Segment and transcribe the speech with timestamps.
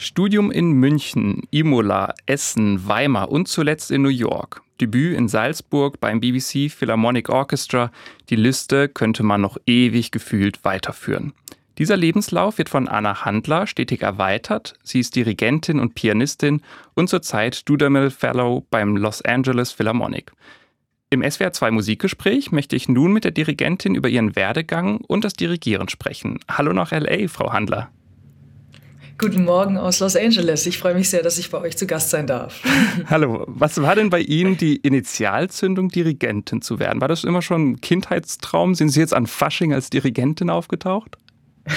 [0.00, 4.62] Studium in München, Imola, Essen, Weimar und zuletzt in New York.
[4.80, 7.90] Debüt in Salzburg beim BBC Philharmonic Orchestra.
[8.30, 11.32] Die Liste könnte man noch ewig gefühlt weiterführen.
[11.78, 14.74] Dieser Lebenslauf wird von Anna Handler stetig erweitert.
[14.84, 16.62] Sie ist Dirigentin und Pianistin
[16.94, 20.30] und zurzeit Dudamel Fellow beim Los Angeles Philharmonic.
[21.10, 25.32] Im SWR 2 Musikgespräch möchte ich nun mit der Dirigentin über ihren Werdegang und das
[25.32, 26.38] Dirigieren sprechen.
[26.48, 27.90] Hallo nach LA, Frau Handler.
[29.20, 30.64] Guten Morgen aus Los Angeles.
[30.66, 32.62] Ich freue mich sehr, dass ich bei euch zu Gast sein darf.
[33.06, 37.00] Hallo, was war denn bei Ihnen die Initialzündung, Dirigentin zu werden?
[37.00, 38.76] War das immer schon ein Kindheitstraum?
[38.76, 41.18] Sind Sie jetzt an Fasching als Dirigentin aufgetaucht?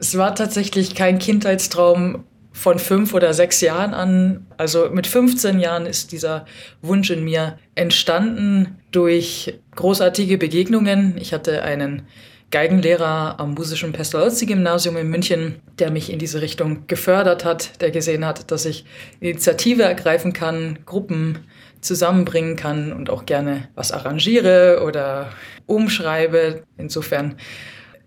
[0.00, 4.48] es war tatsächlich kein Kindheitstraum von fünf oder sechs Jahren an.
[4.56, 6.44] Also mit 15 Jahren ist dieser
[6.82, 11.16] Wunsch in mir entstanden durch großartige Begegnungen.
[11.18, 12.02] Ich hatte einen
[12.50, 18.24] Geigenlehrer am musischen Pestalozzi-Gymnasium in München, der mich in diese Richtung gefördert hat, der gesehen
[18.24, 18.86] hat, dass ich
[19.20, 21.40] Initiative ergreifen kann, Gruppen
[21.80, 25.30] zusammenbringen kann und auch gerne was arrangiere oder
[25.66, 26.62] umschreibe.
[26.78, 27.36] Insofern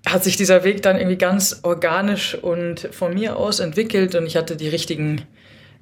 [0.08, 4.36] hat sich dieser Weg dann irgendwie ganz organisch und von mir aus entwickelt und ich
[4.36, 5.22] hatte die richtigen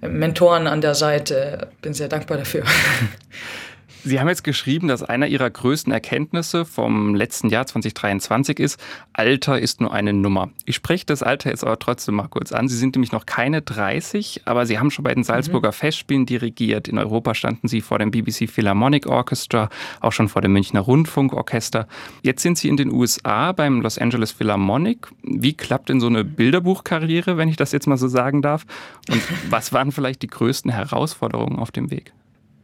[0.01, 1.69] Mentoren an der Seite.
[1.81, 2.63] Bin sehr dankbar dafür.
[4.03, 8.79] Sie haben jetzt geschrieben, dass einer Ihrer größten Erkenntnisse vom letzten Jahr 2023 ist,
[9.11, 10.49] Alter ist nur eine Nummer.
[10.65, 12.69] Ich spreche das Alter jetzt aber trotzdem mal kurz an.
[12.69, 15.73] Sie sind nämlich noch keine 30, aber Sie haben schon bei den Salzburger mhm.
[15.73, 16.87] Festspielen dirigiert.
[16.87, 19.69] In Europa standen Sie vor dem BBC Philharmonic Orchestra,
[19.99, 21.87] auch schon vor dem Münchner Rundfunkorchester.
[22.23, 25.07] Jetzt sind Sie in den USA beim Los Angeles Philharmonic.
[25.23, 28.65] Wie klappt denn so eine Bilderbuchkarriere, wenn ich das jetzt mal so sagen darf?
[29.09, 32.13] Und was waren vielleicht die größten Herausforderungen auf dem Weg?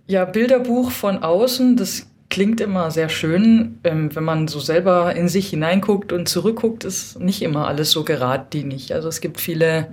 [0.08, 3.80] Ja, Bilderbuch von außen, das klingt immer sehr schön.
[3.84, 8.04] Ähm, wenn man so selber in sich hineinguckt und zurückguckt, ist nicht immer alles so
[8.04, 8.94] geradlinig.
[8.94, 9.88] Also es gibt viele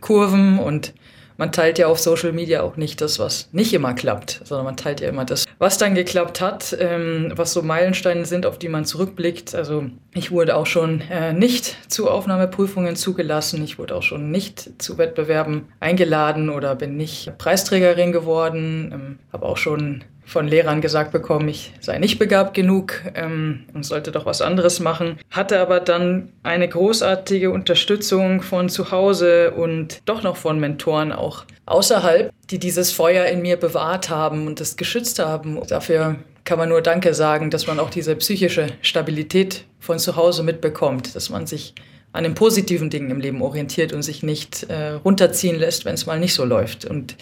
[0.00, 0.94] Kurven und
[1.38, 4.76] man teilt ja auf Social Media auch nicht das, was nicht immer klappt, sondern man
[4.76, 8.68] teilt ja immer das, was dann geklappt hat, ähm, was so Meilensteine sind, auf die
[8.68, 9.54] man zurückblickt.
[9.54, 14.82] Also ich wurde auch schon äh, nicht zu Aufnahmeprüfungen zugelassen, ich wurde auch schon nicht
[14.82, 21.10] zu Wettbewerben eingeladen oder bin nicht Preisträgerin geworden, ähm, habe auch schon von Lehrern gesagt
[21.10, 25.18] bekommen, ich sei nicht begabt genug ähm, und sollte doch was anderes machen.
[25.30, 31.46] Hatte aber dann eine großartige Unterstützung von zu Hause und doch noch von Mentoren auch
[31.64, 35.58] außerhalb, die dieses Feuer in mir bewahrt haben und es geschützt haben.
[35.66, 40.42] Dafür kann man nur Danke sagen, dass man auch diese psychische Stabilität von zu Hause
[40.42, 41.74] mitbekommt, dass man sich
[42.12, 46.06] an den positiven Dingen im Leben orientiert und sich nicht äh, runterziehen lässt, wenn es
[46.06, 46.84] mal nicht so läuft.
[46.84, 47.16] Und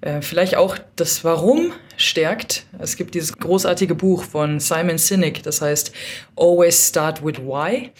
[0.00, 2.66] äh, vielleicht auch das Warum stärkt.
[2.78, 5.92] Es gibt dieses großartige Buch von Simon Sinek, das heißt
[6.36, 7.90] Always Start with Why.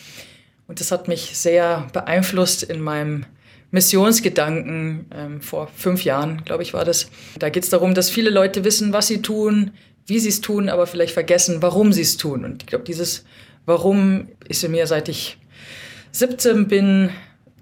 [0.68, 3.24] Und das hat mich sehr beeinflusst in meinem
[3.70, 7.10] Missionsgedanken ähm, vor fünf Jahren, glaube ich, war das.
[7.38, 9.72] Da geht es darum, dass viele Leute wissen, was sie tun,
[10.06, 12.44] wie sie es tun, aber vielleicht vergessen, warum sie es tun.
[12.44, 13.24] Und ich glaube, dieses
[13.66, 15.36] Warum ist in mir, seit ich
[16.12, 17.10] 17 bin,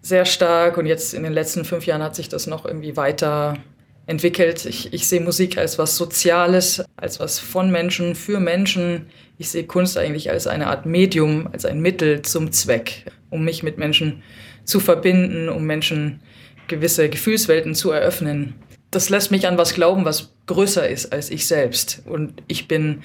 [0.03, 0.79] sehr stark.
[0.79, 3.59] Und jetzt in den letzten fünf Jahren hat sich das noch irgendwie weiter
[4.07, 4.65] entwickelt.
[4.65, 9.07] Ich, ich sehe Musik als was Soziales, als was von Menschen, für Menschen.
[9.37, 13.63] Ich sehe Kunst eigentlich als eine Art Medium, als ein Mittel zum Zweck, um mich
[13.63, 14.23] mit Menschen
[14.65, 16.21] zu verbinden, um Menschen
[16.69, 18.55] gewisse Gefühlswelten zu eröffnen.
[18.91, 22.03] Das lässt mich an was glauben, was größer ist als ich selbst.
[22.07, 23.03] Und ich bin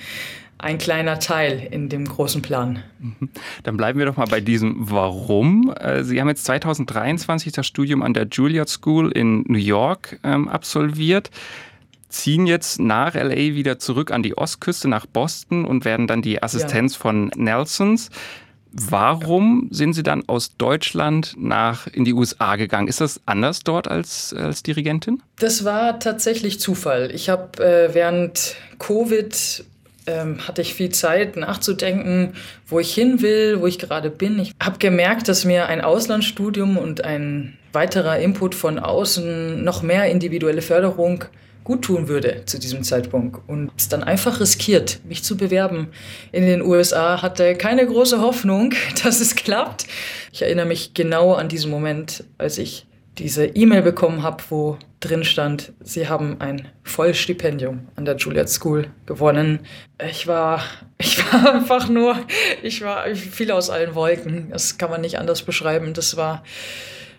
[0.62, 2.84] ein kleiner Teil in dem großen Plan.
[3.00, 3.30] Mhm.
[3.64, 5.74] Dann bleiben wir doch mal bei diesem Warum.
[5.80, 10.48] Äh, Sie haben jetzt 2023 das Studium an der Juilliard School in New York ähm,
[10.48, 11.32] absolviert,
[12.10, 16.44] ziehen jetzt nach LA wieder zurück an die Ostküste nach Boston und werden dann die
[16.44, 17.00] Assistenz ja.
[17.02, 18.10] von Nelsons.
[18.74, 22.88] Warum sind Sie dann aus Deutschland nach in die USA gegangen?
[22.88, 25.22] Ist das anders dort als, als Dirigentin?
[25.40, 27.12] Das war tatsächlich Zufall.
[27.14, 29.66] Ich habe äh, während Covid
[30.07, 32.34] ähm, hatte ich viel Zeit nachzudenken,
[32.67, 34.39] wo ich hin will, wo ich gerade bin.
[34.39, 40.06] Ich habe gemerkt, dass mir ein Auslandsstudium und ein weiterer Input von außen noch mehr
[40.09, 41.25] individuelle Förderung
[41.63, 45.89] gut tun würde zu diesem Zeitpunkt und es dann einfach riskiert, mich zu bewerben.
[46.31, 48.74] In den USA hatte keine große Hoffnung,
[49.04, 49.86] dass es klappt.
[50.33, 52.88] Ich erinnere mich genau an diesen Moment, als ich
[53.18, 58.88] diese E-Mail bekommen habe, wo drin stand, sie haben ein Vollstipendium an der Juilliard School
[59.06, 59.60] gewonnen.
[60.10, 60.63] Ich war,
[60.98, 62.16] ich war einfach nur,
[62.63, 64.50] ich war, fiel aus allen Wolken.
[64.52, 65.94] Das kann man nicht anders beschreiben.
[65.94, 66.44] Das war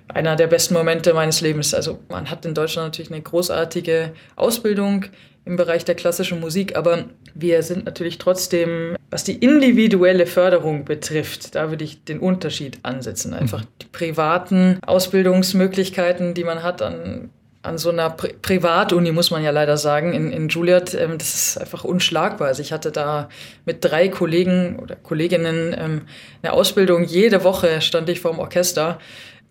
[0.08, 1.74] einer der besten Momente meines Lebens.
[1.74, 5.06] Also man hat in Deutschland natürlich eine großartige Ausbildung
[5.44, 11.54] im Bereich der klassischen Musik, aber wir sind natürlich trotzdem, was die individuelle Förderung betrifft,
[11.54, 13.34] da würde ich den Unterschied ansetzen.
[13.34, 17.30] Einfach die privaten Ausbildungsmöglichkeiten, die man hat an
[17.62, 21.34] an so einer Pri Privatuni, muss man ja leider sagen, in, in Juilliard, ähm, das
[21.34, 22.48] ist einfach unschlagbar.
[22.48, 23.28] Also ich hatte da
[23.64, 26.02] mit drei Kollegen oder Kolleginnen ähm,
[26.42, 27.04] eine Ausbildung.
[27.04, 28.98] Jede Woche stand ich vorm Orchester.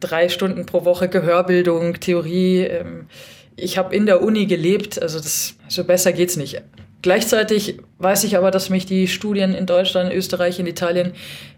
[0.01, 2.63] Drei Stunden pro Woche Gehörbildung, Theorie.
[2.63, 3.07] Ähm,
[3.55, 6.61] ich habe in der Uni gelebt, also das, so besser geht's nicht.
[7.01, 11.13] Gleichzeitig weiß ich aber, dass mich die Studien in Deutschland, Österreich, in Italien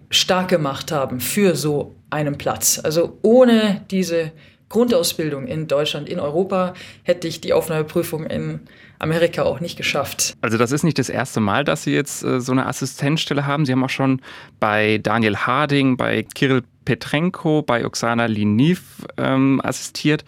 [0.09, 2.79] stark gemacht haben für so einen Platz.
[2.81, 4.31] Also ohne diese
[4.69, 6.73] Grundausbildung in Deutschland, in Europa,
[7.03, 8.61] hätte ich die Aufnahmeprüfung in
[8.99, 10.33] Amerika auch nicht geschafft.
[10.41, 13.65] Also das ist nicht das erste Mal, dass Sie jetzt äh, so eine Assistenzstelle haben.
[13.65, 14.21] Sie haben auch schon
[14.59, 20.23] bei Daniel Harding, bei Kirill Petrenko, bei Oksana Liniv ähm, assistiert.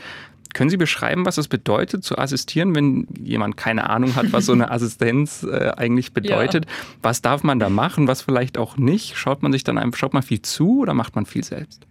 [0.55, 4.53] Können Sie beschreiben, was es bedeutet, zu assistieren, wenn jemand keine Ahnung hat, was so
[4.53, 6.63] eine Assistenz äh, eigentlich bedeutet?
[6.63, 6.71] Ja.
[7.01, 9.17] Was darf man da machen, was vielleicht auch nicht?
[9.17, 11.81] Schaut man sich dann einfach, schaut man viel zu oder macht man viel selbst?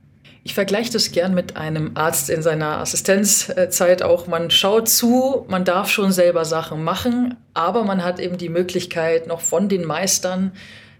[0.45, 4.29] Ich vergleiche das gern mit einem Arzt in seiner Assistenzzeit auch.
[4.29, 9.27] Man schaut zu, man darf schon selber Sachen machen, aber man hat eben die Möglichkeit,
[9.27, 10.53] noch von den Meistern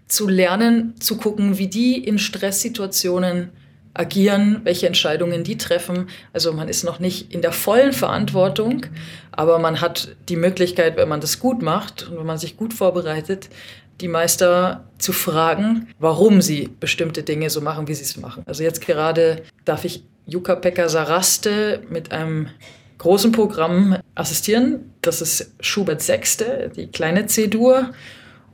[0.07, 3.49] zu lernen, zu gucken, wie die in Stresssituationen
[3.95, 6.09] agieren, welche Entscheidungen die treffen.
[6.33, 8.85] Also man ist noch nicht in der vollen Verantwortung,
[9.31, 12.73] aber man hat die Möglichkeit, wenn man das gut macht und wenn man sich gut
[12.73, 13.49] vorbereitet,
[14.01, 18.43] die Meister zu fragen, warum sie bestimmte Dinge so machen, wie sie es machen.
[18.45, 22.49] Also jetzt gerade darf ich Jukka Pekka Saraste mit einem
[22.97, 24.91] großen Programm assistieren.
[25.01, 27.91] Das ist Schubert Sechste, die kleine C-Dur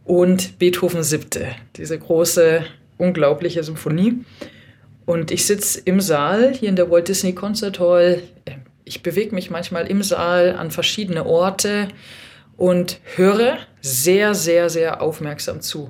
[0.06, 2.64] und Beethoven Siebte, diese große,
[2.98, 4.24] unglaubliche Symphonie.
[5.06, 8.22] Und ich sitze im Saal hier in der Walt Disney Concert Hall.
[8.86, 11.88] Ich bewege mich manchmal im Saal an verschiedene Orte
[12.58, 15.90] und höre sehr, sehr, sehr aufmerksam zu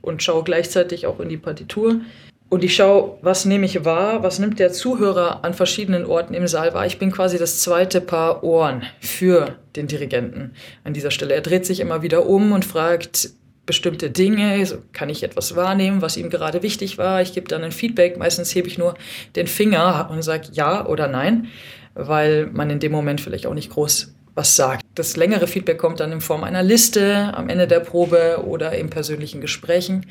[0.00, 2.00] und schaue gleichzeitig auch in die Partitur.
[2.48, 6.46] Und ich schaue, was nehme ich wahr, was nimmt der Zuhörer an verschiedenen Orten im
[6.46, 6.86] Saal wahr.
[6.86, 10.52] Ich bin quasi das zweite Paar Ohren für den Dirigenten
[10.84, 11.34] an dieser Stelle.
[11.34, 13.30] Er dreht sich immer wieder um und fragt
[13.66, 17.20] bestimmte Dinge, so kann ich etwas wahrnehmen, was ihm gerade wichtig war.
[17.20, 18.94] Ich gebe dann ein Feedback, meistens hebe ich nur
[19.34, 21.48] den Finger und sage ja oder nein,
[21.94, 24.84] weil man in dem Moment vielleicht auch nicht groß was sagt.
[24.94, 28.90] Das längere Feedback kommt dann in Form einer Liste am Ende der Probe oder in
[28.90, 30.06] persönlichen Gesprächen.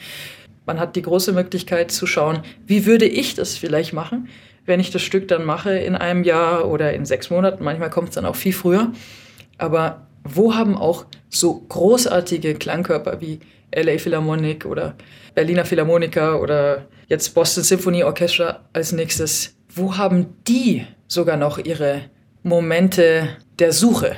[0.65, 4.29] Man hat die große Möglichkeit zu schauen, wie würde ich das vielleicht machen,
[4.65, 7.63] wenn ich das Stück dann mache in einem Jahr oder in sechs Monaten.
[7.63, 8.91] Manchmal kommt es dann auch viel früher.
[9.59, 13.39] Aber wo haben auch so großartige Klangkörper wie
[13.73, 14.95] LA Philharmonic oder
[15.33, 22.01] Berliner Philharmoniker oder jetzt Boston Symphony Orchestra als nächstes, wo haben die sogar noch ihre
[22.43, 23.29] Momente
[23.59, 24.15] der Suche.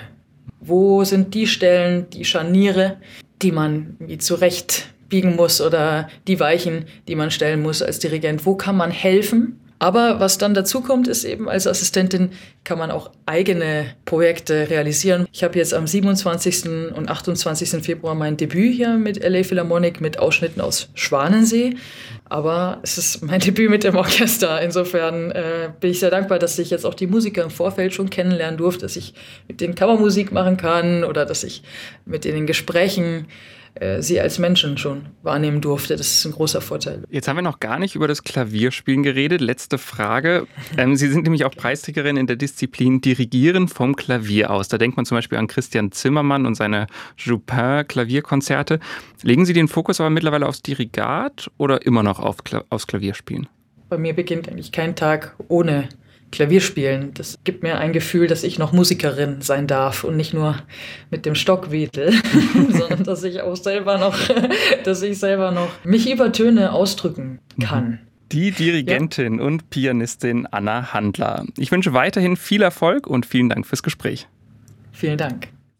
[0.59, 2.98] Wo sind die Stellen, die Scharniere,
[3.42, 8.45] die man wie zurecht biegen muss oder die Weichen, die man stellen muss als Dirigent?
[8.45, 9.59] Wo kann man helfen?
[9.79, 12.31] Aber was dann dazu kommt, ist eben als Assistentin
[12.63, 15.27] kann man auch eigene Projekte realisieren.
[15.31, 16.65] Ich habe jetzt am 27.
[16.95, 17.83] und 28.
[17.83, 21.75] Februar mein Debüt hier mit LA Philharmonic mit Ausschnitten aus Schwanensee.
[22.25, 24.62] Aber es ist mein Debüt mit dem Orchester.
[24.62, 28.09] Insofern äh, bin ich sehr dankbar, dass ich jetzt auch die Musiker im Vorfeld schon
[28.09, 29.13] kennenlernen durfte, dass ich
[29.47, 31.62] mit denen Kammermusik machen kann oder dass ich
[32.06, 33.27] mit denen in Gesprächen
[34.00, 35.95] sie als Menschen schon wahrnehmen durfte.
[35.95, 37.03] Das ist ein großer Vorteil.
[37.09, 39.41] Jetzt haben wir noch gar nicht über das Klavierspielen geredet.
[39.41, 40.47] Letzte Frage.
[40.77, 44.68] Ähm, sie sind nämlich auch Preisträgerin in der Disziplin Dirigieren vom Klavier aus.
[44.68, 46.87] Da denkt man zum Beispiel an Christian Zimmermann und seine
[47.18, 48.80] Chopin-Klavierkonzerte.
[49.23, 52.37] Legen Sie den Fokus aber mittlerweile aufs Dirigat oder immer noch auf,
[52.69, 53.47] aufs Klavierspielen?
[53.90, 55.87] Bei mir beginnt eigentlich kein Tag ohne
[56.31, 57.14] Klavierspielen.
[57.14, 60.57] Das gibt mir ein Gefühl, dass ich noch Musikerin sein darf und nicht nur
[61.10, 62.14] mit dem Stock wedel,
[62.69, 64.18] sondern dass ich auch selber noch,
[64.84, 67.90] dass ich selber noch mich über Töne ausdrücken kann.
[67.90, 68.00] Mhm.
[68.31, 69.46] Die Dirigentin ja.
[69.46, 71.46] und Pianistin Anna Handler.
[71.57, 74.28] Ich wünsche weiterhin viel Erfolg und vielen Dank fürs Gespräch.
[74.92, 75.48] Vielen Dank.